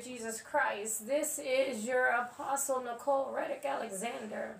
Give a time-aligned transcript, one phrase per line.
[0.00, 1.06] Jesus Christ.
[1.06, 4.56] This is your Apostle Nicole Reddick Alexander.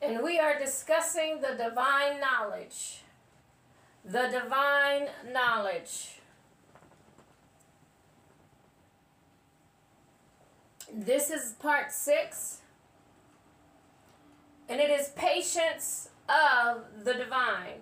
[0.00, 3.00] And we are discussing the divine knowledge.
[4.04, 6.20] The divine knowledge.
[10.92, 12.60] This is part six.
[14.68, 17.80] And it is patience of the divine.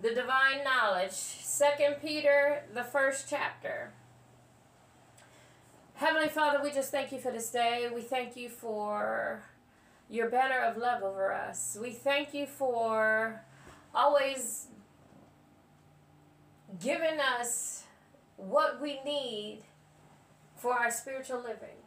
[0.00, 1.37] The divine knowledge.
[1.58, 3.90] Second Peter, the first chapter.
[5.94, 7.90] Heavenly Father, we just thank you for this day.
[7.92, 9.42] We thank you for
[10.08, 11.76] your banner of love over us.
[11.82, 13.42] We thank you for
[13.92, 14.68] always
[16.80, 17.82] giving us
[18.36, 19.62] what we need
[20.54, 21.78] for our spiritual living.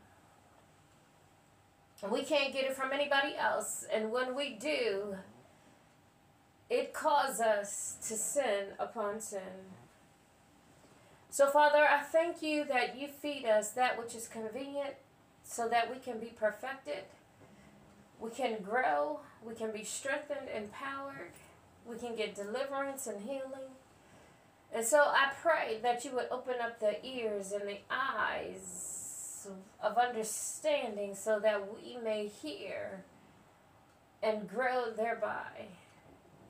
[2.11, 3.85] We can't get it from anybody else.
[3.89, 5.15] And when we do,
[6.71, 9.67] it causes us to sin upon sin.
[11.29, 14.95] So, Father, I thank you that you feed us that which is convenient
[15.43, 17.03] so that we can be perfected,
[18.21, 21.33] we can grow, we can be strengthened, empowered,
[21.85, 23.75] we can get deliverance and healing.
[24.73, 29.47] And so I pray that you would open up the ears and the eyes
[29.83, 33.03] of understanding so that we may hear
[34.23, 35.67] and grow thereby.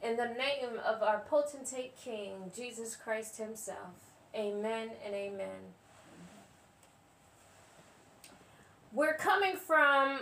[0.03, 3.93] In the name of our potentate King, Jesus Christ Himself.
[4.33, 5.73] Amen and amen.
[8.91, 10.21] We're coming from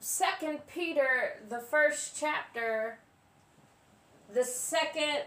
[0.00, 2.98] Second Peter, the first chapter,
[4.32, 5.24] the second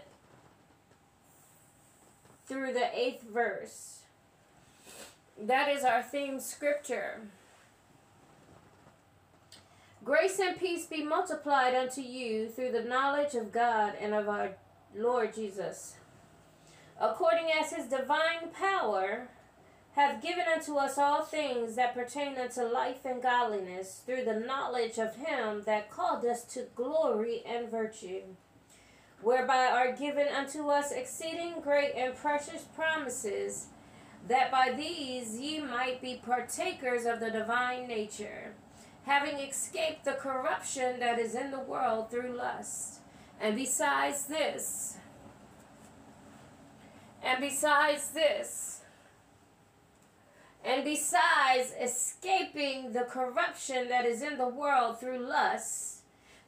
[2.46, 4.00] through the eighth verse.
[5.40, 7.20] That is our theme scripture.
[10.04, 14.56] Grace and peace be multiplied unto you through the knowledge of God and of our
[14.96, 15.94] Lord Jesus,
[17.00, 19.28] according as his divine power
[19.92, 24.98] hath given unto us all things that pertain unto life and godliness through the knowledge
[24.98, 28.22] of him that called us to glory and virtue,
[29.20, 33.66] whereby are given unto us exceeding great and precious promises
[34.26, 38.54] that by these ye might be partakers of the divine nature,
[39.04, 43.00] having escaped the corruption that is in the world through lust.
[43.40, 44.96] And besides this,
[47.22, 48.80] and besides this,
[50.64, 56.02] and besides escaping the corruption that is in the world through lust,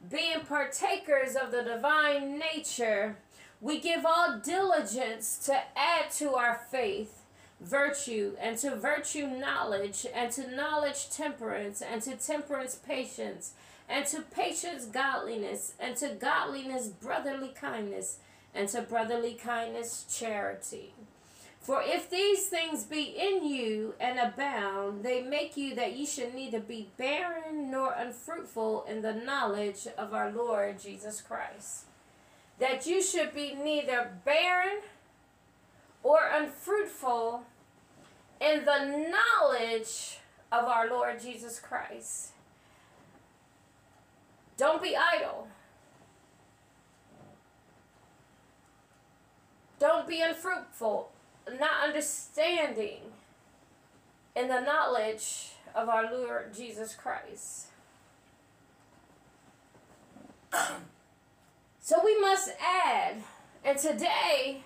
[0.09, 3.17] being partakers of the divine nature,
[3.59, 7.24] we give all diligence to add to our faith
[7.65, 13.53] virtue, and to virtue knowledge, and to knowledge temperance, and to temperance patience,
[13.89, 18.19] and to patience godliness, and to godliness brotherly kindness,
[18.53, 20.93] and to brotherly kindness charity.
[21.65, 26.35] For if these things be in you and abound, they make you that ye should
[26.35, 31.85] neither be barren nor unfruitful in the knowledge of our Lord Jesus Christ.
[32.59, 34.81] That you should be neither barren
[36.03, 37.45] or unfruitful
[38.39, 40.19] in the knowledge
[40.51, 42.31] of our Lord Jesus Christ.
[44.57, 45.47] Don't be idle.
[49.79, 51.11] Don't be unfruitful,
[51.59, 53.01] not understanding
[54.35, 57.67] in the knowledge of our Lord Jesus Christ.
[61.81, 63.23] so we must add,
[63.63, 64.63] and today,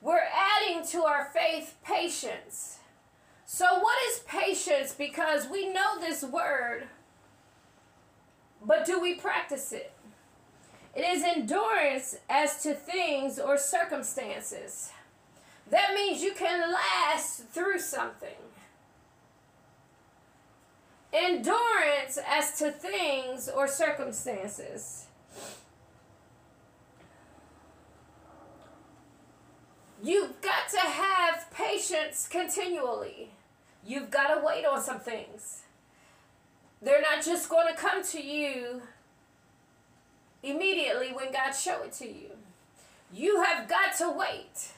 [0.00, 2.78] we're adding to our faith patience.
[3.44, 4.94] So, what is patience?
[4.94, 6.88] Because we know this word,
[8.64, 9.92] but do we practice it?
[10.94, 14.90] It is endurance as to things or circumstances.
[15.70, 18.36] That means you can last through something.
[21.12, 25.06] Endurance as to things or circumstances.
[30.02, 33.30] You've got to have patience continually.
[33.84, 35.62] You've got to wait on some things.
[36.80, 38.82] They're not just going to come to you
[40.42, 42.30] immediately when God show it to you.
[43.12, 44.72] You have got to wait.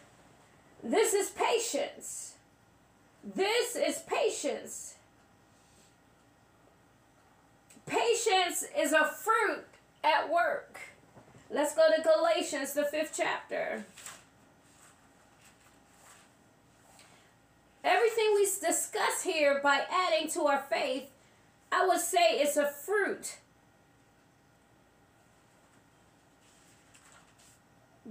[0.83, 2.35] This is patience.
[3.23, 4.95] This is patience.
[7.85, 9.67] Patience is a fruit
[10.03, 10.81] at work.
[11.51, 13.85] Let's go to Galatians, the fifth chapter.
[17.83, 21.11] Everything we discuss here by adding to our faith,
[21.73, 23.39] I would say it's a fruit.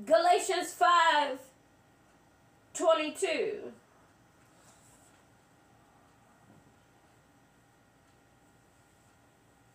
[0.05, 1.39] Galatians 5
[2.73, 3.73] 22.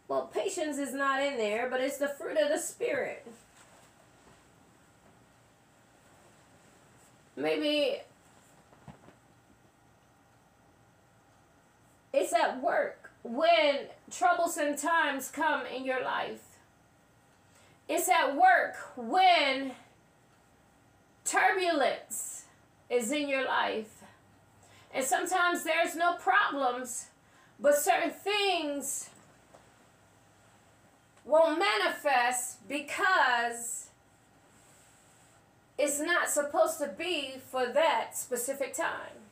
[0.08, 3.26] Well, patience is not in there, but it's the fruit of the Spirit.
[7.36, 7.98] Maybe
[12.14, 16.58] it's at work when troublesome times come in your life.
[17.88, 19.72] It's at work when
[21.24, 22.44] turbulence
[22.88, 24.04] is in your life.
[24.94, 27.08] And sometimes there's no problems,
[27.58, 29.10] but certain things
[31.24, 33.88] won't manifest because
[35.76, 39.23] it's not supposed to be for that specific time.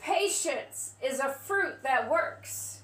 [0.00, 2.79] Patience is a fruit that works.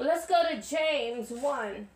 [0.00, 1.88] Let's go to James 1.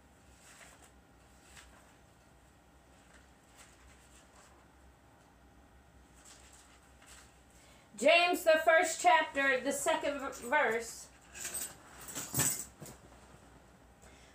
[7.96, 10.18] James, the first chapter, the second
[10.50, 11.06] verse.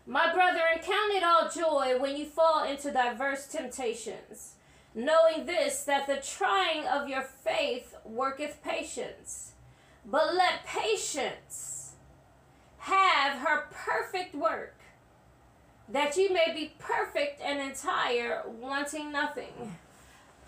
[0.05, 4.53] My brother, count it all joy when you fall into diverse temptations,
[4.95, 9.51] knowing this, that the trying of your faith worketh patience.
[10.05, 11.76] But let patience
[12.87, 14.75] have her perfect work,
[15.89, 19.75] that ye may be perfect and entire, wanting nothing.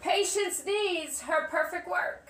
[0.01, 2.29] Patience needs her perfect work.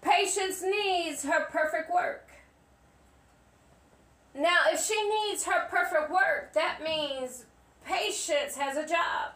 [0.00, 2.28] Patience needs her perfect work.
[4.32, 7.46] Now, if she needs her perfect work, that means
[7.84, 9.32] patience has a job.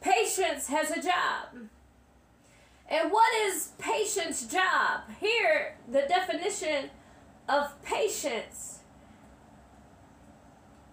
[0.00, 1.68] Patience has a job.
[2.88, 5.00] And what is patience' job?
[5.18, 6.90] Here, the definition
[7.48, 8.80] of patience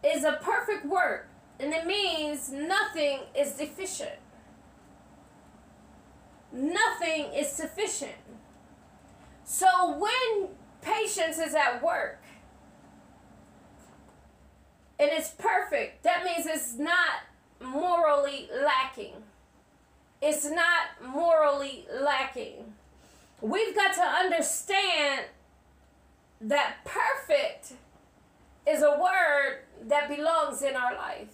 [0.04, 1.30] is a perfect work,
[1.60, 4.20] and it means nothing is deficient.
[6.52, 8.12] Nothing is sufficient.
[9.44, 10.50] So when
[10.82, 12.22] patience is at work
[15.00, 17.22] and it's perfect, that means it's not
[17.60, 19.23] morally lacking
[20.24, 22.74] it's not morally lacking.
[23.42, 25.26] We've got to understand
[26.40, 27.74] that perfect
[28.66, 31.28] is a word that belongs in our life.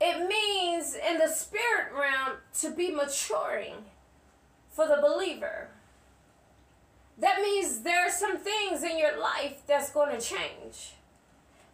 [0.00, 3.74] It means in the spirit realm to be maturing
[4.70, 5.70] for the believer.
[7.20, 10.94] That means there are some things in your life that's going to change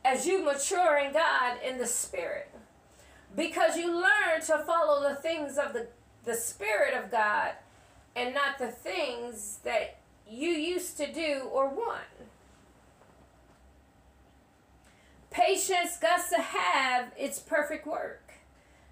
[0.04, 2.50] as you mature in God in the Spirit.
[3.34, 5.88] Because you learn to follow the things of the,
[6.24, 7.52] the Spirit of God
[8.16, 9.98] and not the things that
[10.28, 12.00] you used to do or want.
[15.30, 18.32] Patience got to have its perfect work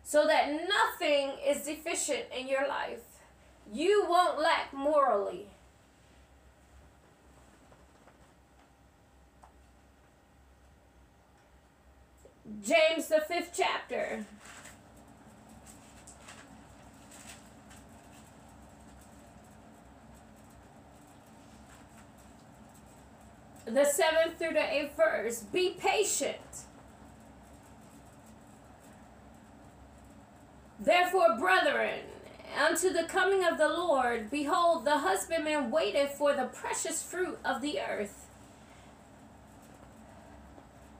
[0.03, 3.01] so that nothing is deficient in your life.
[3.73, 5.49] You won't lack morally.
[12.65, 14.25] James, the fifth chapter.
[23.67, 25.41] The seventh through the eighth verse.
[25.41, 26.37] Be patient.
[30.81, 32.01] Therefore, brethren,
[32.59, 37.61] unto the coming of the Lord, behold, the husbandman waiteth for the precious fruit of
[37.61, 38.24] the earth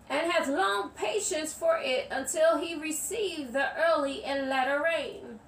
[0.09, 5.41] and hath long patience for it until he receive the early and latter rain.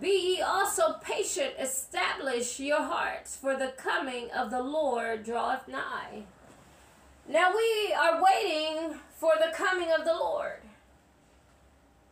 [0.00, 6.24] Be ye also patient, establish your hearts, for the coming of the Lord draweth nigh.
[7.28, 10.62] Now we are waiting for the coming of the Lord,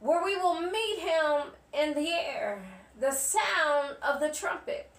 [0.01, 2.63] where we will meet him in the air,
[3.01, 4.91] the sound of the trumpet.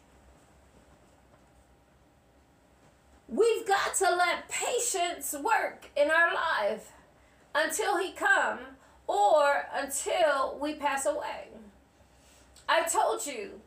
[3.31, 6.91] We've got to let patience work in our life
[7.53, 8.59] until he come
[9.05, 11.49] or until we pass away.
[12.67, 13.61] I told you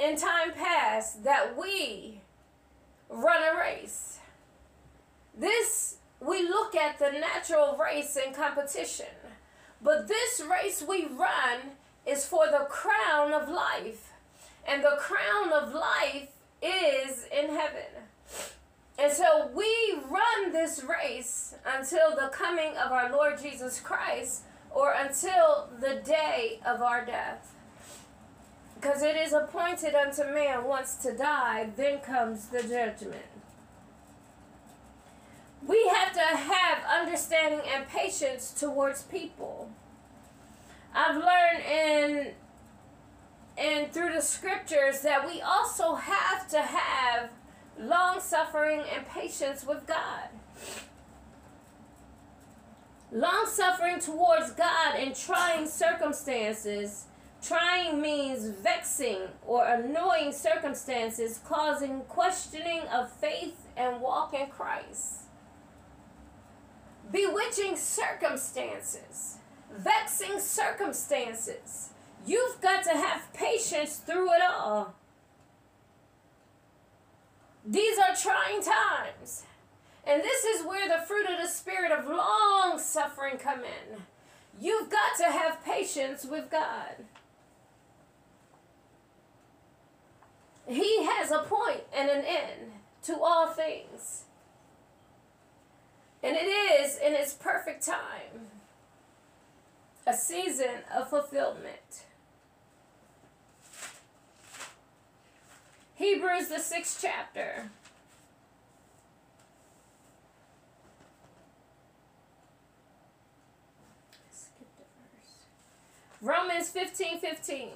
[0.00, 2.22] in time past that we
[3.10, 4.18] run a race.
[5.36, 9.06] This we look at the natural race and competition.
[9.82, 11.58] But this race we run
[12.06, 14.12] is for the crown of life.
[14.66, 16.28] And the crown of life
[16.62, 18.02] is in heaven.
[18.98, 24.92] And so we run this race until the coming of our Lord Jesus Christ or
[24.92, 27.54] until the day of our death.
[28.74, 33.26] Because it is appointed unto man once to die, then comes the judgment.
[35.66, 39.70] We have to have understanding and patience towards people.
[40.94, 42.32] I've learned in
[43.56, 47.30] and through the scriptures that we also have to have
[47.78, 50.28] long suffering and patience with God.
[53.10, 57.06] Long suffering towards God in trying circumstances.
[57.42, 65.22] Trying means vexing or annoying circumstances, causing questioning of faith and walk in Christ.
[67.10, 69.38] Bewitching circumstances,
[69.76, 71.90] vexing circumstances.
[72.24, 74.94] You've got to have patience through it all.
[77.64, 79.44] These are trying times.
[80.04, 83.98] And this is where the fruit of the spirit of long suffering come in.
[84.60, 86.96] You've got to have patience with God.
[90.66, 92.72] He has a point and an end
[93.04, 94.24] to all things.
[96.22, 98.48] And it is in its perfect time
[100.06, 102.04] a season of fulfillment.
[106.02, 107.70] Hebrews, the sixth chapter.
[116.20, 117.68] Romans 15 15.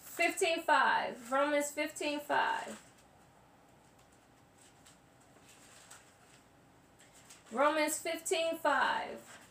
[0.00, 1.32] 15 5.
[1.32, 2.80] Romans 15 5.
[7.50, 9.41] Romans 15 5.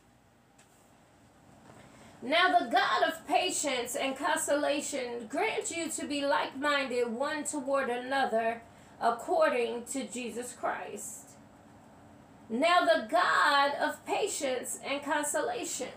[2.23, 7.89] Now the God of patience and consolation grant you to be like minded one toward
[7.89, 8.61] another
[9.01, 11.31] according to Jesus Christ.
[12.47, 15.87] Now the God of patience and consolation.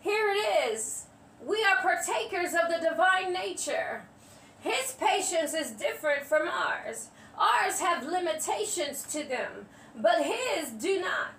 [0.00, 1.04] Here it is.
[1.44, 4.04] We are partakers of the divine nature.
[4.60, 7.08] His patience is different from ours.
[7.36, 11.34] Ours have limitations to them, but his do not.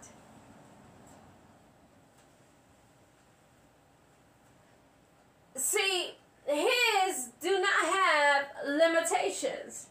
[5.70, 6.16] See,
[6.48, 9.86] his do not have limitations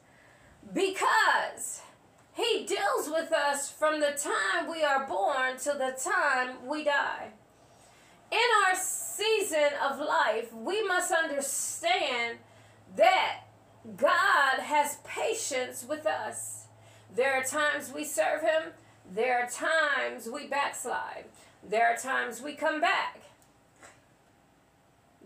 [0.75, 1.83] because
[2.35, 7.29] he deals with us from the time we are born to the time we die.
[8.33, 12.39] In our season of life, we must understand
[12.97, 13.43] that
[13.97, 16.67] God has patience with us.
[17.15, 18.73] There are times we serve him,
[19.09, 21.27] there are times we backslide,
[21.63, 23.28] there are times we come back.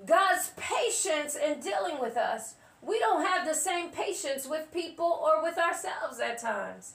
[0.04, 2.54] God's patience in dealing with us.
[2.80, 6.94] We don't have the same patience with people or with ourselves at times.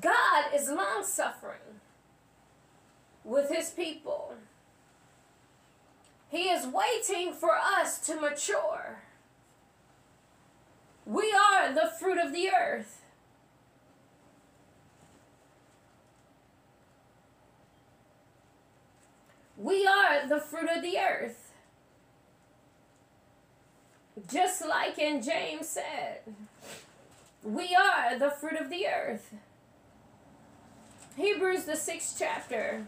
[0.00, 1.80] God is long suffering
[3.24, 4.34] with his people.
[6.30, 9.02] He is waiting for us to mature.
[11.04, 12.99] We are the fruit of the earth.
[19.60, 21.52] We are the fruit of the earth.
[24.26, 26.20] Just like in James said,
[27.44, 29.34] we are the fruit of the earth.
[31.14, 32.86] Hebrews, the sixth chapter.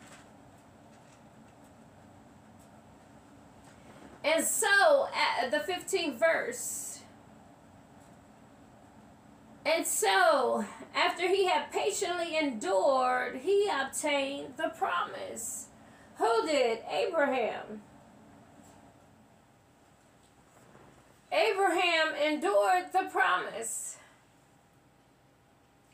[4.24, 5.08] And so,
[5.42, 7.00] at the 15th verse,
[9.66, 10.64] and so,
[10.94, 15.66] after he had patiently endured, he obtained the promise.
[16.22, 16.78] Who did?
[16.88, 17.82] Abraham.
[21.32, 23.96] Abraham endured the promise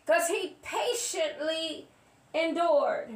[0.04, 1.86] because he patiently
[2.34, 3.08] endured.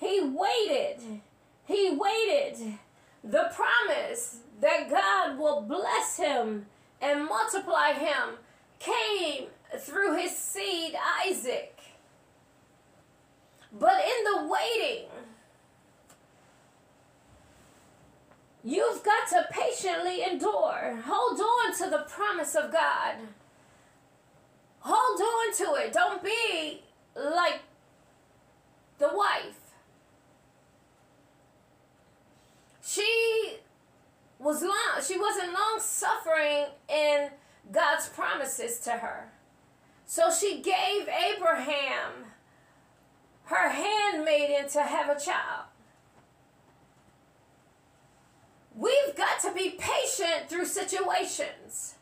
[0.00, 1.20] He waited.
[1.66, 2.78] He waited.
[3.22, 6.66] The promise that God will bless him
[7.00, 8.38] and multiply him
[8.80, 9.46] came
[9.78, 11.78] through his seed Isaac.
[13.72, 15.08] But in the waiting,
[18.68, 21.00] You've got to patiently endure.
[21.06, 23.14] Hold on to the promise of God.
[24.80, 25.94] Hold on to it.
[25.94, 26.82] Don't be
[27.16, 27.60] like
[28.98, 29.56] the wife.
[32.82, 33.56] She
[34.38, 37.30] was long she wasn't long suffering in
[37.72, 39.32] God's promises to her.
[40.04, 42.26] So she gave Abraham
[43.44, 45.67] her handmaiden to have a child.
[48.78, 51.96] We've got to be patient through situations.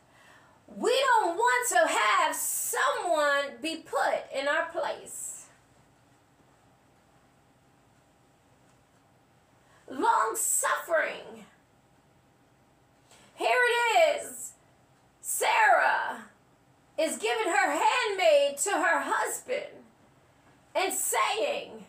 [0.67, 5.45] We don't want to have someone be put in our place.
[9.89, 11.45] Long suffering.
[13.33, 14.51] Here it is.
[15.19, 16.25] Sarah
[16.99, 19.83] is giving her handmaid to her husband
[20.75, 21.85] and saying,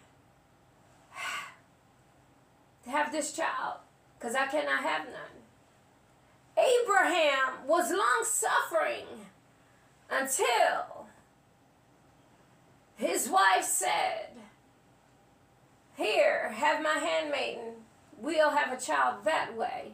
[2.86, 3.80] Have this child
[4.18, 5.38] because I cannot have none.
[6.56, 9.06] Abraham was long suffering
[10.10, 10.98] until
[12.98, 14.30] his wife said,
[15.96, 17.74] Here, have my handmaiden.
[18.20, 19.92] We'll have a child that way.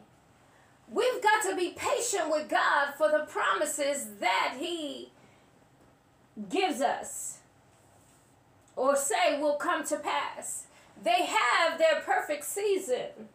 [0.91, 5.11] We've got to be patient with God for the promises that He
[6.49, 7.39] gives us
[8.75, 10.67] or say will come to pass.
[11.03, 13.29] They have their perfect season.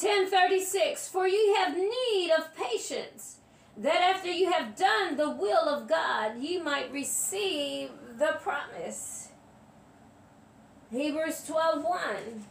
[0.00, 3.38] 1036 For ye have need of patience,
[3.76, 9.30] that after you have done the will of God, ye might receive the promise.
[10.92, 12.44] Hebrews 12 1.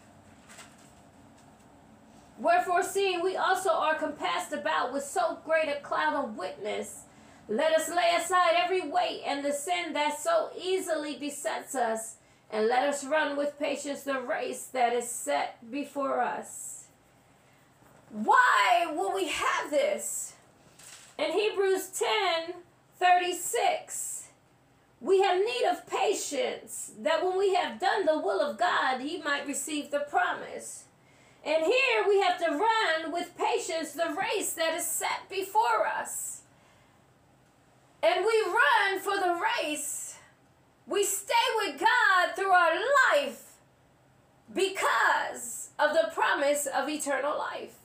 [2.40, 7.04] Wherefore, seeing we also are compassed about with so great a cloud of witness,
[7.48, 12.18] let us lay aside every weight and the sin that so easily besets us,
[12.52, 16.77] and let us run with patience the race that is set before us.
[18.10, 20.34] Why will we have this?
[21.18, 22.56] In Hebrews 10
[23.00, 24.28] 36,
[25.00, 29.22] we have need of patience that when we have done the will of God, He
[29.22, 30.86] might receive the promise.
[31.46, 36.42] And here we have to run with patience the race that is set before us.
[38.02, 40.16] And we run for the race.
[40.88, 42.76] We stay with God through our
[43.14, 43.44] life
[44.54, 47.77] because of the promise of eternal life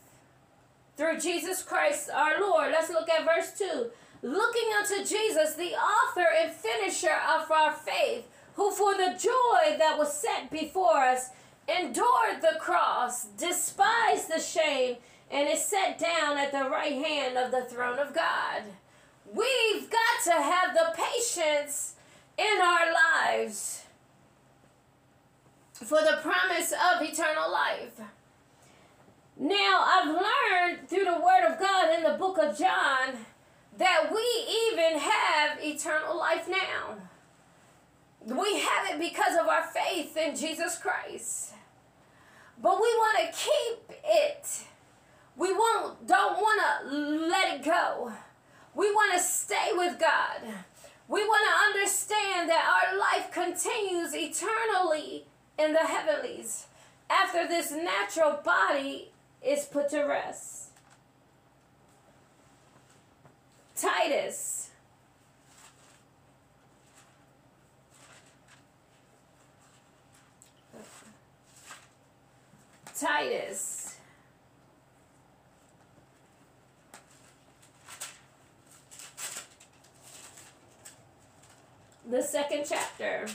[0.97, 2.73] through Jesus Christ our Lord.
[2.73, 3.91] Let's look at verse 2.
[4.23, 9.97] Looking unto Jesus, the author and finisher of our faith, who for the joy that
[9.99, 11.31] was set before us
[11.69, 14.97] endured the cross, despised the shame,
[15.31, 18.63] and is set down at the right hand of the throne of God.
[19.33, 21.95] We've got to have the patience
[22.37, 23.83] in our lives
[25.73, 28.01] for the promise of eternal life.
[29.39, 33.15] Now, I've learned through the Word of God in the book of John
[33.79, 34.23] that we
[34.71, 36.97] even have eternal life now.
[38.25, 41.55] We have it because of our faith in Jesus Christ.
[42.61, 44.65] But we want to keep it.
[45.37, 48.13] We won't, don't want to let it go.
[48.75, 50.43] We want to stay with God.
[51.09, 55.27] We want to understand that our life continues eternally
[55.59, 56.67] in the heavenlies
[57.11, 59.11] after this natural body
[59.45, 60.71] is put to rest.
[63.75, 64.71] Titus.
[72.99, 73.97] Titus.
[82.09, 83.27] The second chapter.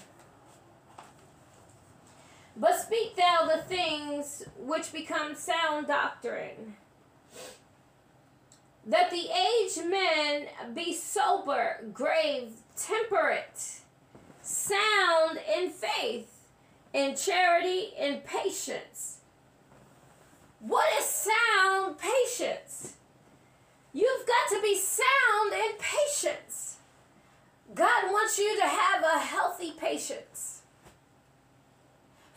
[2.60, 6.76] But speak thou the things which become sound doctrine.
[8.88, 13.82] That the aged men be sober, grave, temperate,
[14.42, 16.48] sound in faith,
[16.94, 19.18] in charity, in patience.
[20.60, 22.94] What is sound patience?
[23.94, 26.78] You've got to be sound in patience.
[27.76, 30.57] God wants you to have a healthy patience.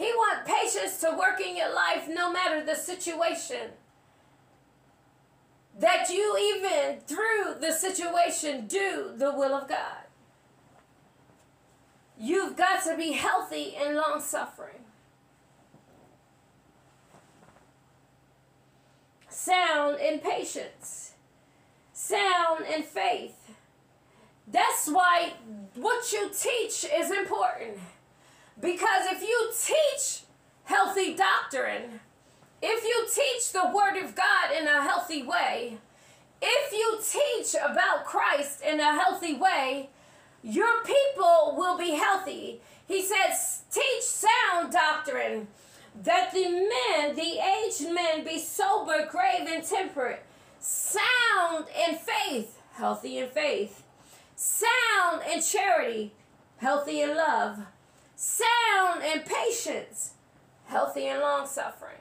[0.00, 3.72] He wants patience to work in your life no matter the situation.
[5.78, 10.06] That you even through the situation do the will of God.
[12.18, 14.84] You've got to be healthy and long suffering.
[19.28, 21.12] Sound in patience.
[21.92, 23.54] Sound in faith.
[24.50, 25.34] That's why
[25.74, 27.76] what you teach is important.
[28.60, 30.22] Because if you teach
[30.64, 32.00] healthy doctrine,
[32.62, 35.78] if you teach the Word of God in a healthy way,
[36.42, 39.90] if you teach about Christ in a healthy way,
[40.42, 42.60] your people will be healthy.
[42.86, 45.48] He says, teach sound doctrine,
[46.02, 50.24] that the men, the aged men, be sober, grave, and temperate,
[50.58, 53.82] sound in faith, healthy in faith,
[54.34, 56.12] sound in charity,
[56.58, 57.60] healthy in love,
[58.20, 60.12] sound in patience,
[60.66, 61.96] healthy and long suffering.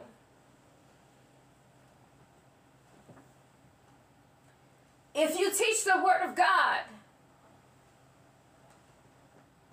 [5.15, 6.81] If you teach the Word of God,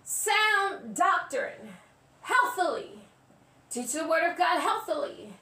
[0.05, 1.75] sound doctrine,
[2.21, 3.01] healthily,
[3.69, 5.33] teach the Word of God healthily,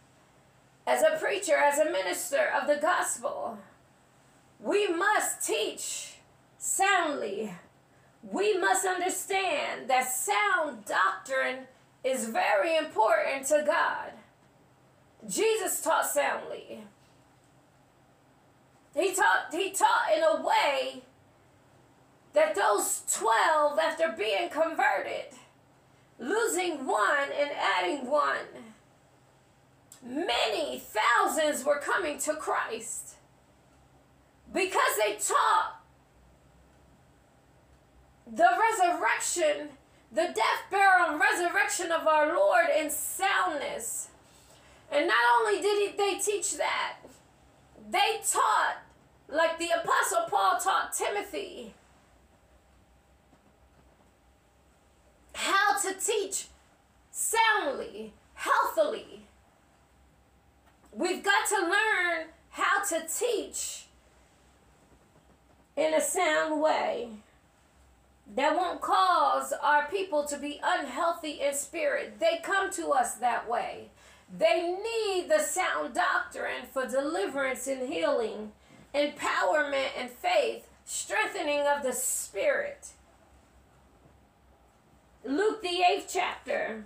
[0.87, 3.59] as a preacher, as a minister of the gospel,
[4.59, 6.15] we must teach
[6.57, 7.53] soundly.
[8.31, 11.67] We must understand that sound doctrine
[12.03, 14.13] is very important to God.
[15.29, 16.85] Jesus taught soundly.
[18.95, 21.03] He taught he taught in a way
[22.33, 25.35] that those 12 after being converted
[26.19, 28.47] losing one and adding one
[30.05, 33.17] many thousands were coming to Christ
[34.53, 35.74] because they taught
[38.27, 39.71] the resurrection
[40.15, 44.09] the death, burial, and resurrection of our Lord in soundness.
[44.93, 46.99] And not only did he, they teach that,
[47.91, 48.77] they taught,
[49.29, 51.75] like the Apostle Paul taught Timothy,
[55.35, 56.47] how to teach
[57.11, 59.27] soundly, healthily.
[60.93, 63.87] We've got to learn how to teach
[65.77, 67.09] in a sound way
[68.35, 72.19] that won't cause our people to be unhealthy in spirit.
[72.19, 73.91] They come to us that way.
[74.37, 78.53] They need the sound doctrine for deliverance and healing,
[78.95, 82.89] empowerment and faith, strengthening of the spirit.
[85.25, 86.85] Luke, the eighth chapter.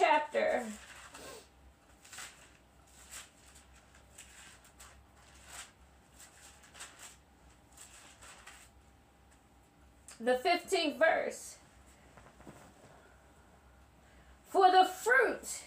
[0.00, 0.64] Chapter.
[10.18, 11.56] The 15th verse.
[14.48, 15.62] For the fruit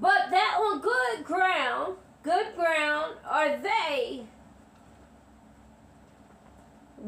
[0.00, 4.24] But that on good ground, good ground are they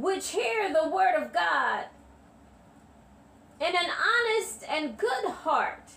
[0.02, 1.84] which hear the word of God
[3.60, 5.90] in an honest and good heart.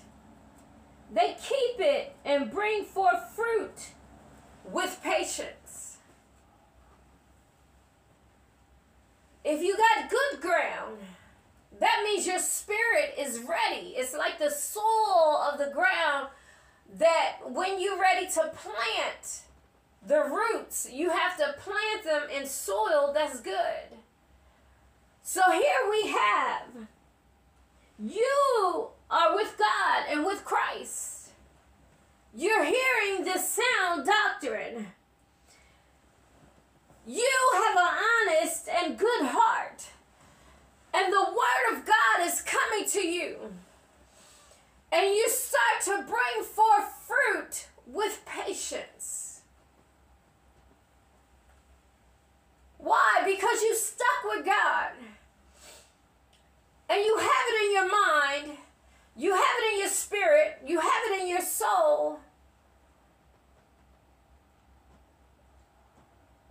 [1.11, 3.93] They keep it and bring forth fruit
[4.63, 5.97] with patience.
[9.43, 10.99] If you got good ground,
[11.79, 13.95] that means your spirit is ready.
[13.95, 16.27] It's like the soil of the ground
[16.99, 19.41] that when you're ready to plant,
[20.05, 23.94] the roots, you have to plant them in soil that's good.
[25.27, 26.87] So here we have
[27.97, 31.29] you are with God and with Christ.
[32.35, 34.85] You're hearing this sound doctrine.
[37.07, 39.87] You have an honest and good heart.
[40.93, 43.37] And the Word of God is coming to you.
[44.91, 49.41] And you start to bring forth fruit with patience.
[52.77, 53.23] Why?
[53.25, 54.91] Because you stuck with God.
[56.87, 58.57] And you have it in your mind,
[59.15, 62.19] you have it in your spirit, you have it in your soul.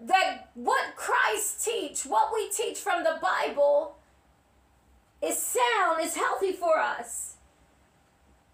[0.01, 3.97] That what Christ teach, what we teach from the Bible
[5.23, 7.37] is sound, is healthy for us.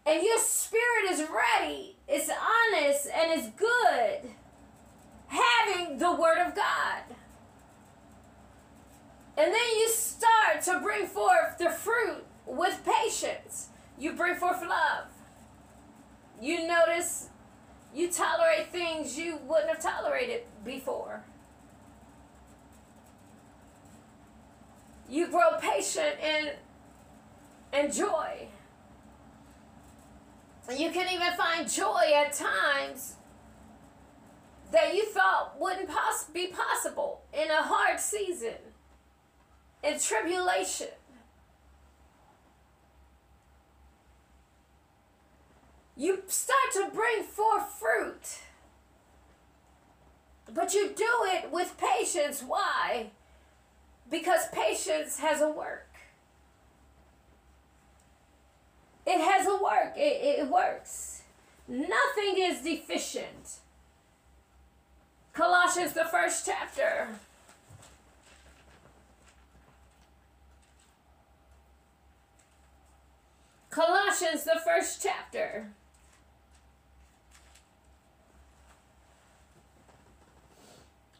[0.06, 4.30] And your spirit is ready, it's honest, and it's good.
[5.28, 7.02] Having the Word of God.
[9.40, 13.68] And then you start to bring forth the fruit with patience.
[13.98, 15.06] You bring forth love.
[16.42, 17.28] You notice
[17.94, 21.24] you tolerate things you wouldn't have tolerated before.
[25.08, 26.50] You grow patient and
[27.72, 28.46] and joy.
[30.68, 33.14] You can even find joy at times
[34.70, 38.69] that you thought wouldn't poss- be possible in a hard season,
[39.82, 40.88] in tribulation.
[45.96, 48.38] You start to bring forth fruit.
[50.52, 52.42] But you do it with patience.
[52.42, 53.10] Why?
[54.10, 55.86] Because patience has a work.
[59.06, 59.92] It has a work.
[59.96, 61.22] It, it works.
[61.68, 63.58] Nothing is deficient.
[65.32, 67.08] Colossians, the first chapter.
[73.70, 75.68] Colossians, the first chapter.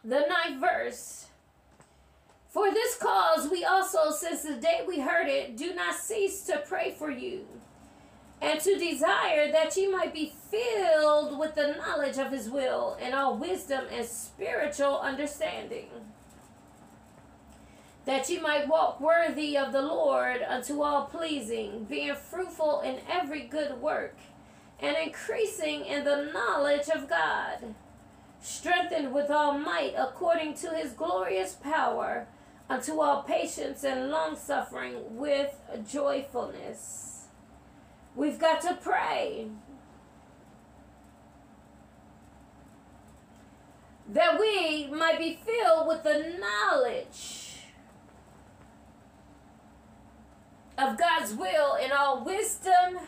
[0.04, 1.26] The ninth verse.
[2.48, 6.64] For this cause we also, since the day we heard it, do not cease to
[6.66, 7.46] pray for you,
[8.42, 13.14] and to desire that ye might be filled with the knowledge of his will and
[13.14, 15.86] all wisdom and spiritual understanding.
[18.06, 23.42] That ye might walk worthy of the Lord unto all pleasing, being fruitful in every
[23.42, 24.16] good work,
[24.80, 27.74] and increasing in the knowledge of God
[28.42, 32.26] strengthened with all might according to his glorious power,
[32.68, 35.54] unto all patience and long suffering with
[35.90, 37.26] joyfulness.
[38.14, 39.48] We've got to pray
[44.08, 47.49] that we might be filled with the knowledge
[50.78, 52.98] of God's will in all wisdom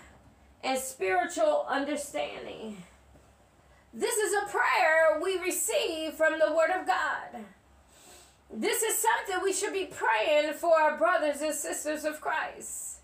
[0.62, 2.76] and spiritual understanding.
[3.94, 7.44] This is a prayer we receive from the Word of God.
[8.50, 13.00] This is something we should be praying for our brothers and sisters of Christ.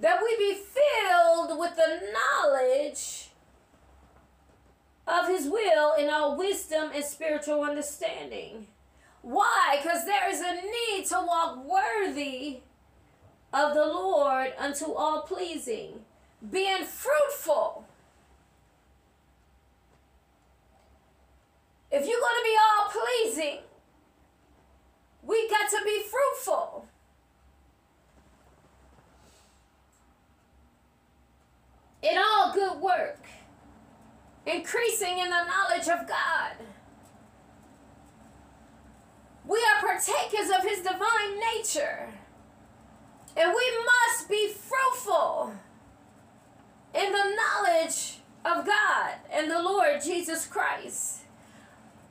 [0.00, 3.30] That we be filled with the knowledge
[5.06, 8.66] of His will in all wisdom and spiritual understanding.
[9.22, 9.78] Why?
[9.82, 12.60] Because there is a need to walk worthy
[13.52, 16.00] of the Lord unto all pleasing,
[16.50, 17.84] being fruitful
[21.90, 23.58] If you're going to be all pleasing,
[25.22, 26.86] we got to be fruitful.
[32.02, 33.24] In all good work,
[34.46, 36.52] increasing in the knowledge of God.
[39.46, 42.08] We are partakers of His divine nature.
[43.38, 45.52] And we must be fruitful
[46.92, 51.20] in the knowledge of God and the Lord Jesus Christ.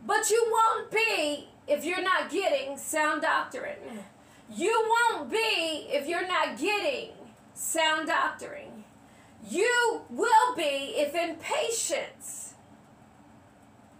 [0.05, 4.05] But you won't be if you're not getting sound doctrine.
[4.49, 7.09] You won't be if you're not getting
[7.53, 8.85] sound doctrine.
[9.49, 12.53] You will be if in patience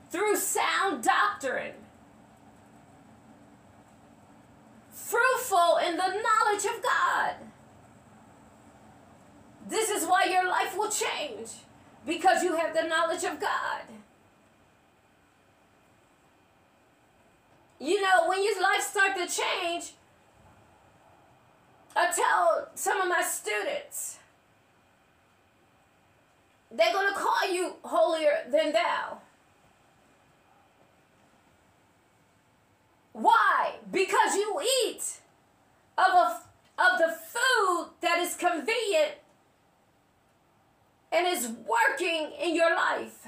[0.10, 1.74] through sound doctrine.
[5.08, 7.36] Fruitful in the knowledge of God.
[9.70, 11.50] This is why your life will change
[12.06, 13.82] because you have the knowledge of God.
[17.80, 19.94] you know, when your life start to change,
[21.96, 24.18] I tell some of my students,
[26.72, 29.20] they're going to call you holier than thou.
[33.20, 33.78] Why?
[33.92, 35.02] Because you eat
[35.98, 36.42] of, a,
[36.78, 39.16] of the food that is convenient
[41.12, 43.28] and is working in your life.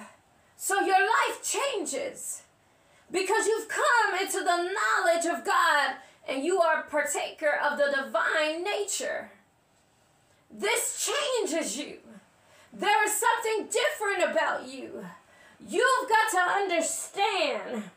[0.56, 2.44] So your life changes
[3.10, 5.96] because you've come into the knowledge of God
[6.28, 9.32] and you are partaker of the divine nature.
[10.52, 11.98] This changes you.
[12.72, 15.04] There is something different about you.
[15.68, 17.90] You've got to understand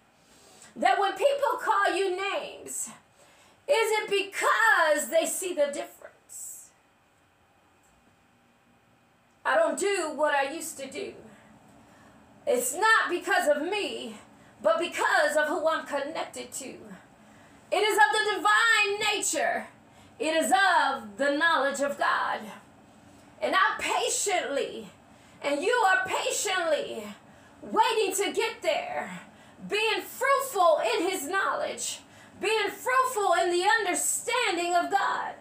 [0.76, 2.88] that when people call you names,
[3.68, 6.70] is it because they see the difference?
[9.44, 11.14] I don't do what I used to do.
[12.46, 14.16] It's not because of me,
[14.62, 16.74] but because of who I'm connected to.
[17.70, 19.66] It is of the divine nature,
[20.18, 22.40] it is of the knowledge of God.
[23.40, 24.88] And I patiently,
[25.42, 27.02] and you are patiently
[27.62, 29.20] waiting to get there,
[29.68, 32.00] being fruitful in His knowledge,
[32.40, 35.34] being fruitful in the understanding of God,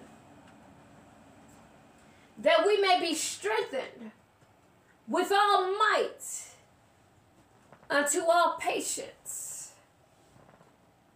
[2.40, 4.12] that we may be strengthened
[5.08, 6.48] with all might
[7.90, 9.74] unto all patience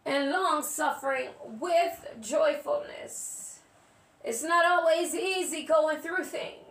[0.05, 3.59] and long suffering with joyfulness.
[4.23, 6.64] It's not always easy going through things.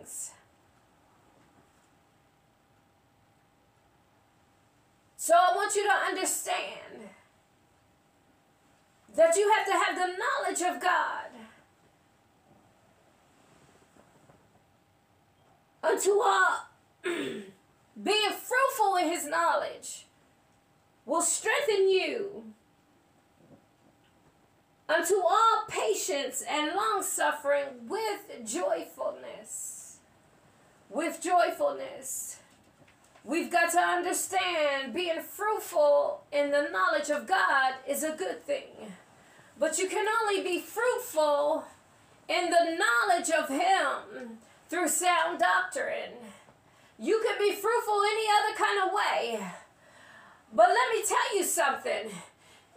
[5.25, 7.09] So I want you to understand
[9.15, 11.31] that you have to have the knowledge of God.
[15.81, 16.57] Unto uh, all,
[17.03, 20.05] being fruitful in his knowledge
[21.07, 22.43] will strengthen you
[24.87, 29.97] unto all patience and long suffering with joyfulness.
[30.91, 32.41] With joyfulness.
[33.25, 38.93] We've got to understand being fruitful in the knowledge of God is a good thing.
[39.57, 41.63] But you can only be fruitful
[42.29, 44.37] in the knowledge of Him
[44.69, 46.13] through sound doctrine.
[46.99, 49.47] You can be fruitful any other kind of way.
[50.53, 52.11] But let me tell you something.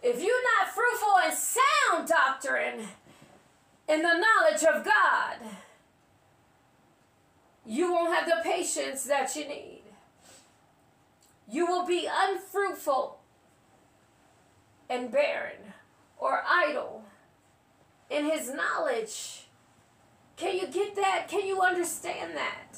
[0.01, 2.87] If you're not fruitful in sound doctrine,
[3.87, 5.35] in the knowledge of God,
[7.65, 9.78] you won't have the patience that you need.
[11.49, 13.19] You will be unfruitful
[14.89, 15.73] and barren
[16.17, 17.03] or idle
[18.09, 19.47] in his knowledge.
[20.35, 21.27] Can you get that?
[21.27, 22.77] Can you understand that?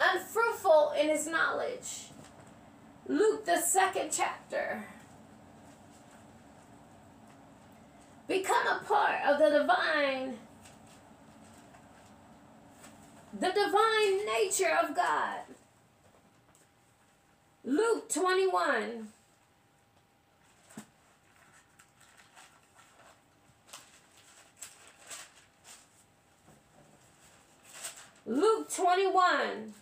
[0.00, 2.06] Unfruitful in his knowledge.
[3.06, 4.84] Luke, the second chapter.
[8.26, 10.38] Become a part of the divine,
[13.38, 15.40] the divine nature of God.
[17.64, 19.08] Luke 21.
[28.26, 29.74] Luke 21.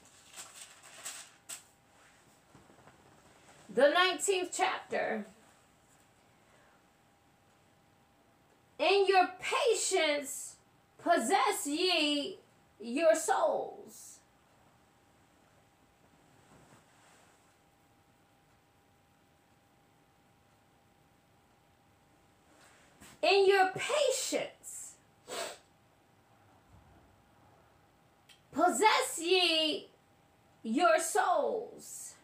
[3.79, 5.25] the 19th chapter.
[8.81, 10.57] In your patience
[11.01, 12.39] possess ye
[12.81, 14.19] your souls.
[23.21, 24.79] In your patience
[28.59, 29.89] possess ye
[30.63, 32.15] your souls.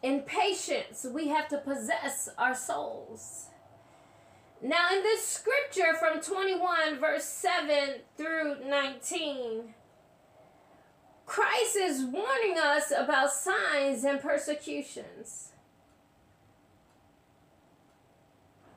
[0.00, 3.47] In patience, we have to possess our souls.
[4.60, 9.74] Now, in this scripture from 21, verse 7 through 19,
[11.26, 15.52] Christ is warning us about signs and persecutions.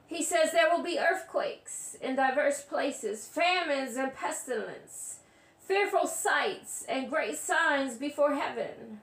[0.06, 5.20] He says there will be earthquakes in diverse places, famines and pestilence,
[5.58, 9.00] fearful sights and great signs before heaven.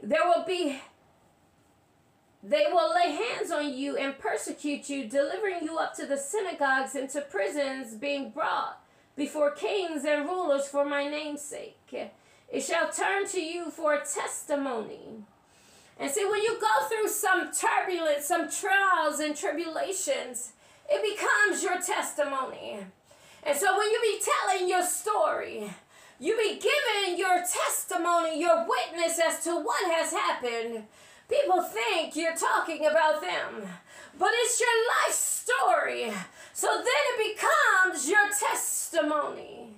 [0.00, 0.78] There will be
[2.48, 6.94] they will lay hands on you and persecute you, delivering you up to the synagogues
[6.94, 8.80] and to prisons, being brought
[9.16, 12.10] before kings and rulers for my name's sake.
[12.48, 15.24] It shall turn to you for a testimony.
[15.98, 20.52] And see, when you go through some turbulence, some trials and tribulations,
[20.88, 22.78] it becomes your testimony.
[23.42, 25.72] And so when you be telling your story,
[26.20, 30.84] you be giving your testimony, your witness as to what has happened.
[31.28, 33.68] People think you're talking about them,
[34.18, 34.68] but it's your
[35.06, 36.12] life story.
[36.52, 39.70] So then it becomes your testimony.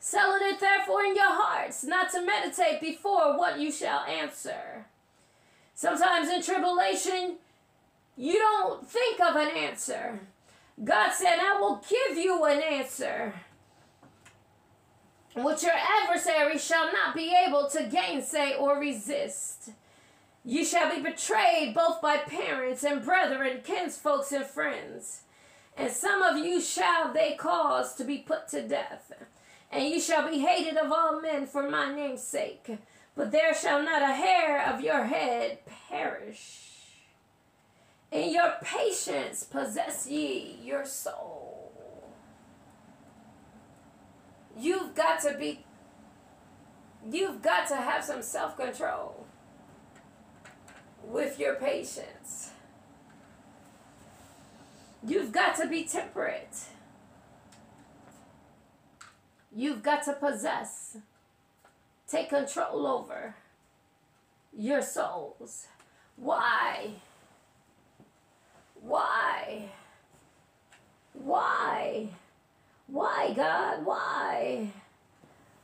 [0.00, 4.86] Settle it therefore in your hearts, not to meditate before what you shall answer.
[5.74, 7.36] Sometimes in tribulation,
[8.16, 10.20] you don't think of an answer.
[10.82, 13.34] God said, I will give you an answer
[15.34, 19.70] which your adversary shall not be able to gainsay or resist.
[20.44, 25.22] You shall be betrayed both by parents and brethren, kinsfolks and friends.
[25.76, 29.12] And some of you shall they cause to be put to death.
[29.72, 32.78] And you shall be hated of all men for my name's sake.
[33.16, 35.58] But there shall not a hair of your head
[35.88, 36.64] perish.
[38.12, 41.33] In your patience possess ye your soul.
[44.58, 45.64] You've got to be,
[47.10, 49.26] you've got to have some self control
[51.02, 52.50] with your patience.
[55.06, 56.56] You've got to be temperate.
[59.54, 60.96] You've got to possess,
[62.08, 63.34] take control over
[64.56, 65.66] your souls.
[66.16, 66.90] Why?
[68.80, 69.68] Why?
[72.86, 73.84] Why, God?
[73.84, 74.70] Why?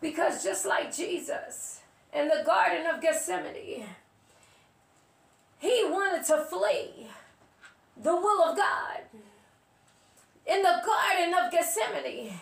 [0.00, 1.80] Because just like Jesus
[2.12, 3.84] in the Garden of Gethsemane,
[5.58, 7.08] he wanted to flee
[8.02, 9.00] the will of God.
[10.46, 12.32] In the Garden of Gethsemane,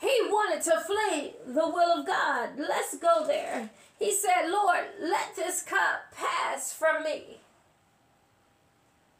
[0.00, 2.50] he wanted to flee the will of God.
[2.58, 3.70] Let's go there.
[3.98, 7.38] He said, Lord, let this cup pass from me.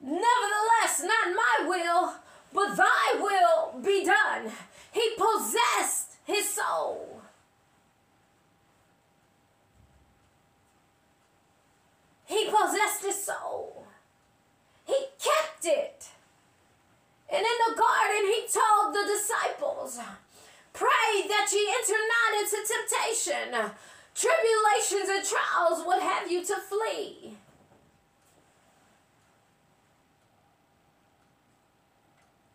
[0.00, 2.14] Nevertheless, not my will,
[2.52, 4.50] but thy will be done.
[4.90, 7.19] He possessed his soul.
[12.30, 13.84] He possessed his soul.
[14.86, 16.06] He kept it.
[17.28, 19.98] And in the garden, he told the disciples,
[20.72, 23.72] Pray that ye enter not into temptation.
[24.14, 27.36] Tribulations and trials would have you to flee.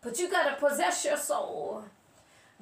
[0.00, 1.84] But you got to possess your soul.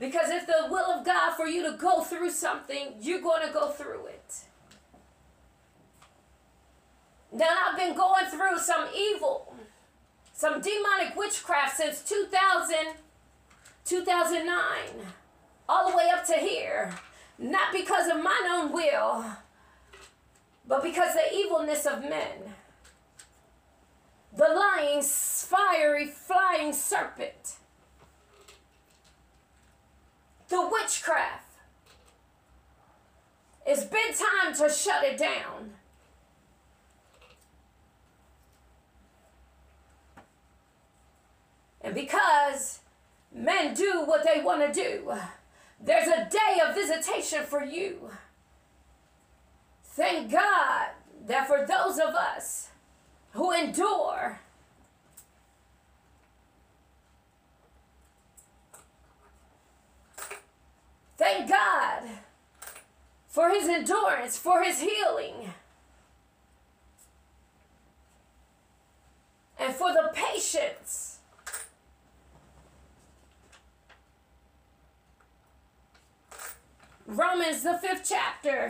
[0.01, 3.53] Because if the will of God for you to go through something, you're going to
[3.53, 4.35] go through it.
[7.35, 9.53] Now, I've been going through some evil,
[10.33, 12.77] some demonic witchcraft since 2000,
[13.85, 14.57] 2009,
[15.69, 16.95] all the way up to here.
[17.37, 19.25] Not because of mine own will,
[20.69, 22.55] but because the evilness of men
[24.37, 27.55] the lying, fiery, flying serpent,
[30.49, 31.53] the witchcraft.
[33.67, 35.75] It's been time to shut it down.
[41.85, 42.81] And because
[43.33, 45.13] men do what they want to do,
[45.79, 48.11] there's a day of visitation for you.
[49.85, 50.89] Thank God
[51.27, 52.71] that for those of us
[53.33, 54.41] who endure.
[61.19, 62.03] Thank God
[63.29, 65.53] for his endurance, for his healing,
[69.59, 71.14] and for the patience.
[77.07, 78.69] Romans, the fifth chapter.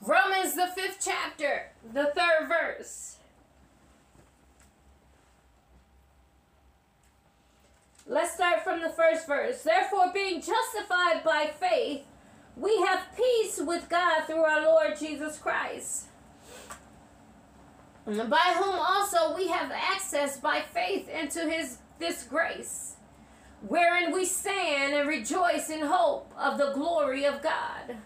[0.00, 3.16] Romans, the fifth chapter, the third verse.
[8.06, 9.62] Let's start from the first verse.
[9.62, 12.02] Therefore, being justified by faith,
[12.56, 16.06] we have peace with God through our Lord Jesus Christ,
[18.04, 22.96] by whom also we have access by faith into his this grace,
[23.66, 27.96] wherein we stand and rejoice in hope of the glory of God.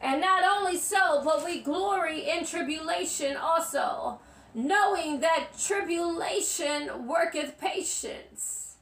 [0.00, 4.20] And not only so, but we glory in tribulation also,
[4.54, 8.76] knowing that tribulation worketh patience,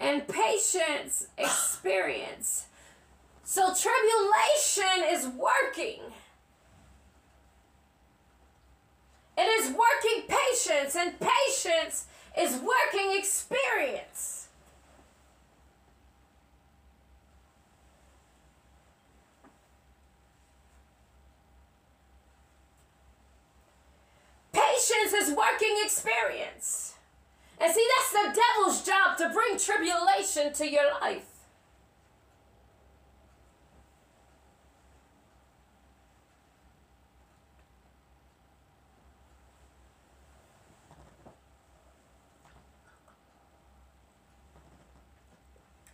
[0.00, 2.66] and patience experience.
[3.44, 6.00] So tribulation is working.
[9.36, 12.06] It is working patience, and patience
[12.38, 14.48] is working experience.
[24.52, 26.94] Patience is working experience.
[27.60, 31.27] And see, that's the devil's job to bring tribulation to your life.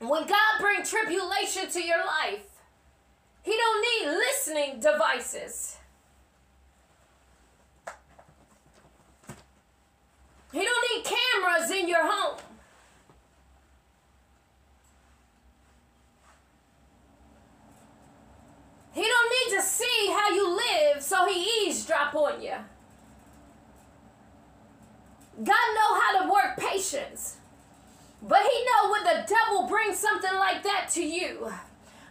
[0.08, 2.44] When God brings tribulation to your life,
[3.42, 5.76] He don't need listening devices.
[10.52, 12.38] He don't need cameras in your home.
[18.92, 22.54] He don't need to see how you live so he eavesdrop on you.
[25.42, 27.38] God know how to work patience.
[28.26, 31.52] But he know when the devil brings something like that to you,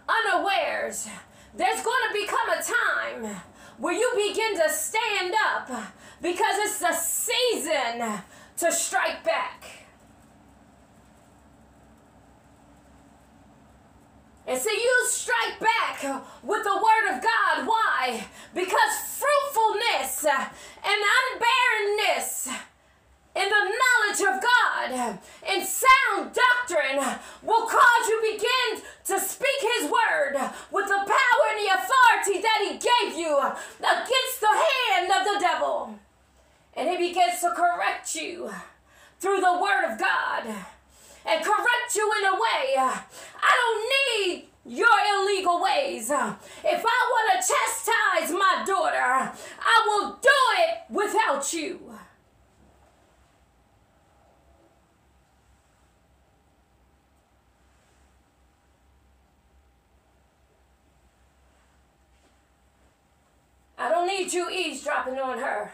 [0.07, 1.07] unawares,
[1.55, 3.41] there's going to become a time
[3.79, 5.71] where you begin to stand up
[6.21, 8.21] because it's the season
[8.57, 9.63] to strike back.
[14.45, 16.03] And see, you strike back
[16.43, 17.65] with the word of God.
[17.65, 18.27] Why?
[18.53, 21.03] Because fruitfulness and
[21.39, 22.49] unbarrenness
[23.35, 26.99] in the knowledge of God and sound doctrine
[27.41, 30.35] will cause you begin to speak his word
[30.71, 35.39] with the power and the authority that he gave you against the hand of the
[35.39, 35.99] devil.
[36.75, 38.51] And he begins to correct you
[39.19, 40.45] through the word of God
[41.25, 42.75] and correct you in a way.
[42.77, 43.83] I don't
[44.27, 46.09] need your illegal ways.
[46.09, 50.29] If I want to chastise my daughter, I will do
[50.59, 51.79] it without you.
[63.83, 65.69] I don't need you eavesdropping on her.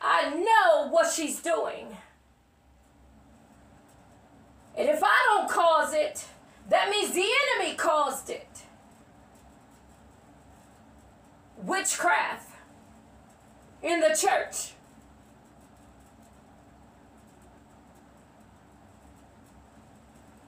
[0.00, 1.88] I know what she's doing.
[4.78, 6.24] And if I don't cause it,
[6.68, 7.26] that means the
[7.58, 8.46] enemy caused it.
[11.64, 12.50] Witchcraft
[13.82, 14.74] in the church.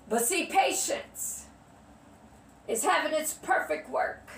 [0.09, 1.47] But see, patience
[2.68, 4.28] is having its perfect work.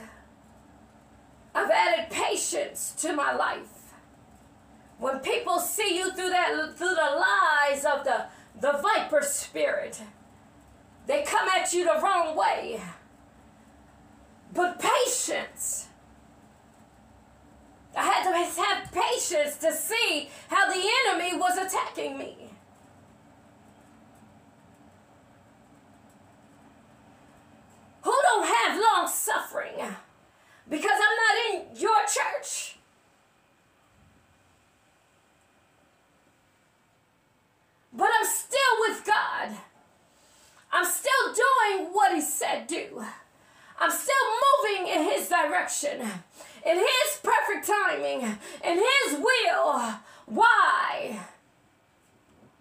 [1.59, 3.93] I've added patience to my life.
[4.99, 8.27] When people see you through that through the lies of the,
[8.61, 10.01] the viper spirit,
[11.07, 12.81] they come at you the wrong way.
[14.55, 15.89] But patience.
[17.97, 22.37] I had to have patience to see how the enemy was attacking me.
[28.03, 29.97] Who don't have long suffering?
[30.69, 32.77] Because I'm not in your church.
[37.93, 39.57] But I'm still with God.
[40.71, 43.03] I'm still doing what He said do.
[43.81, 44.15] I'm still
[44.45, 48.21] moving in His direction, in His perfect timing,
[48.65, 49.95] in His will.
[50.27, 51.21] Why?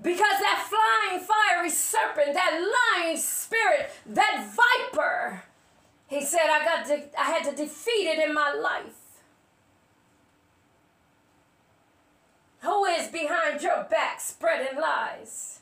[0.01, 5.43] Because that flying fiery serpent, that lying spirit, that viper,
[6.07, 6.89] he said, I got
[7.19, 9.07] I had to defeat it in my life.
[12.61, 15.59] Who is behind your back spreading lies?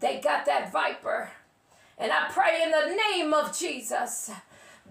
[0.00, 1.30] They got that viper.
[1.98, 4.30] And I pray in the name of Jesus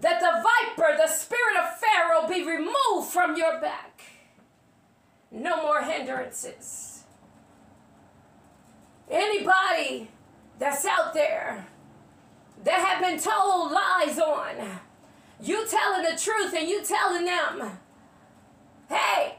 [0.00, 0.42] that the
[0.76, 4.02] viper, the spirit of Pharaoh, be removed from your back.
[5.30, 7.04] No more hindrances.
[9.10, 10.10] Anybody
[10.58, 11.66] that's out there
[12.64, 14.80] that have been told lies on,
[15.40, 17.78] you telling the truth and you telling them,
[18.88, 19.34] hey,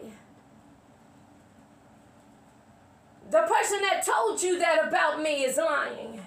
[3.33, 6.23] The person that told you that about me is lying.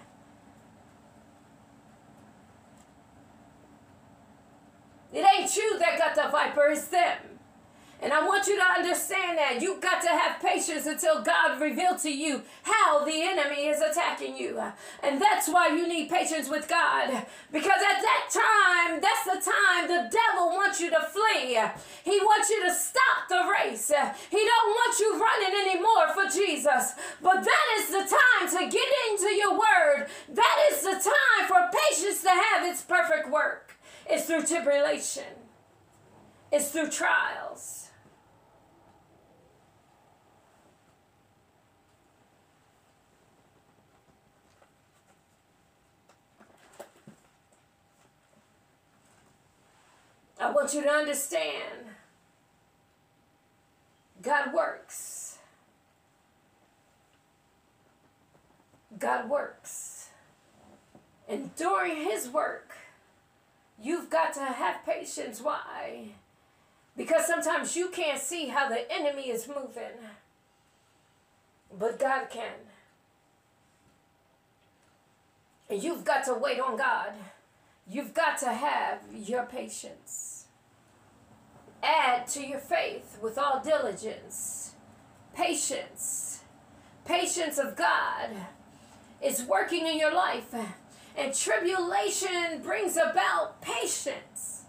[5.13, 7.36] It ain't you that got the viper, it's them.
[8.03, 11.99] And I want you to understand that you've got to have patience until God revealed
[12.01, 14.61] to you how the enemy is attacking you.
[15.03, 17.27] And that's why you need patience with God.
[17.51, 21.59] Because at that time, that's the time the devil wants you to flee.
[22.05, 23.91] He wants you to stop the race.
[24.31, 26.93] He don't want you running anymore for Jesus.
[27.23, 30.07] But that is the time to get into your word.
[30.35, 33.73] That is the time for patience to have its perfect work.
[34.07, 35.25] It's through tribulation.
[36.53, 37.86] It's through trials.
[50.39, 51.87] I want you to understand
[54.23, 55.39] God works.
[58.99, 60.11] God works.
[61.29, 62.73] And during His work,
[63.81, 65.41] you've got to have patience.
[65.41, 66.09] Why?
[66.97, 69.99] Because sometimes you can't see how the enemy is moving,
[71.79, 72.55] but God can.
[75.69, 77.13] And you've got to wait on God.
[77.89, 80.47] You've got to have your patience.
[81.83, 84.73] Add to your faith with all diligence.
[85.35, 86.43] Patience.
[87.05, 88.31] Patience of God
[89.23, 90.53] is working in your life.
[91.17, 94.65] And tribulation brings about patience.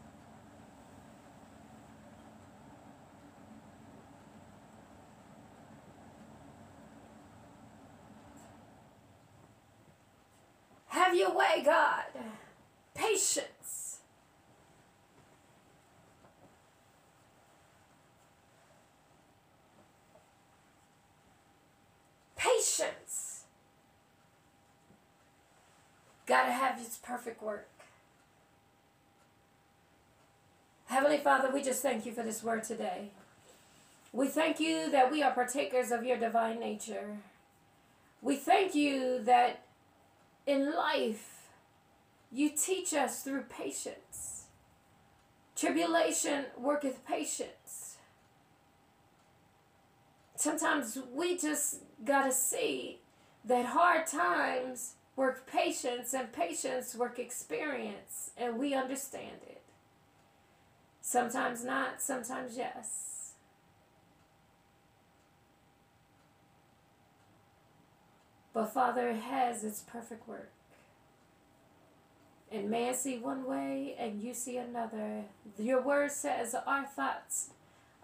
[10.90, 12.04] Have your way, God
[12.98, 14.00] patience.
[22.36, 23.44] Patience.
[26.26, 27.70] Gotta have its perfect work.
[30.88, 33.12] Heavenly Father, we just thank you for this word today.
[34.14, 37.20] We thank you that we are partakers of your divine nature.
[38.22, 39.64] We thank you that
[40.46, 41.37] in life,
[42.32, 44.46] you teach us through patience.
[45.56, 47.98] Tribulation worketh patience.
[50.36, 53.00] Sometimes we just got to see
[53.44, 59.64] that hard times work patience and patience work experience, and we understand it.
[61.02, 63.32] Sometimes not, sometimes yes.
[68.54, 70.52] But Father, has its perfect work.
[72.52, 75.24] And man see one way and you see another.
[75.60, 77.50] Your word says our thoughts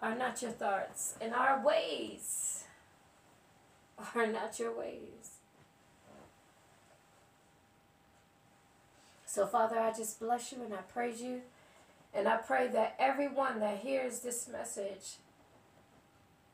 [0.01, 2.65] are not your thoughts, and our ways
[4.15, 5.39] are not your ways.
[9.25, 11.41] So, Father, I just bless you and I praise you.
[12.13, 15.15] And I pray that everyone that hears this message,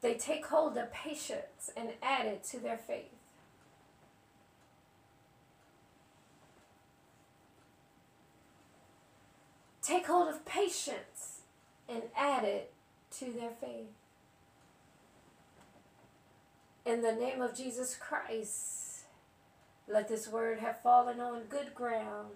[0.02, 3.19] they take hold of patience and add it to their faith.
[9.90, 11.42] Take hold of patience
[11.90, 12.72] and add it
[13.18, 13.88] to their faith.
[16.86, 19.06] In the name of Jesus Christ,
[19.88, 22.34] let this word have fallen on good ground.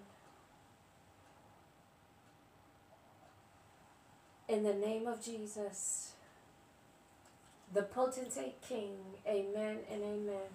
[4.48, 6.14] In the name of Jesus,
[7.72, 8.96] the potentate King,
[9.28, 10.50] amen and amen.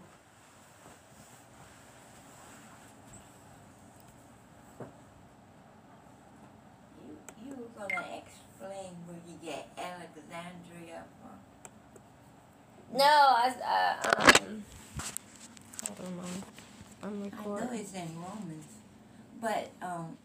[7.46, 12.98] You, were gonna explain where you get Alexandria from.
[12.98, 14.64] No, I, uh, um,
[15.86, 16.26] hold on, Mom.
[17.02, 17.68] I'm recording.
[17.68, 18.66] I know it's in Romans,
[19.40, 20.18] but um,